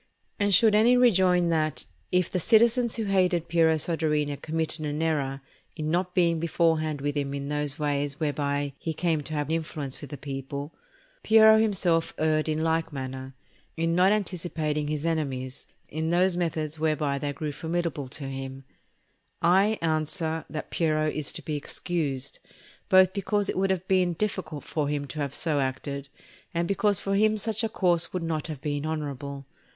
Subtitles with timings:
[0.39, 5.41] And should any rejoin that, if the citizens who hated Piero Soderini committed an error
[5.75, 10.01] in not being beforehand with him in those ways whereby he came to have influence
[10.01, 10.73] with the people,
[11.21, 13.35] Piero himself erred in like manner,
[13.77, 18.63] in not anticipating his enemies in those methods whereby they grew formidable to him;
[19.43, 22.39] I answer that Piero is to be excused,
[22.89, 26.09] both because it would have been difficult for him to have so acted,
[26.55, 29.45] and because for him such a course would not have been honourable.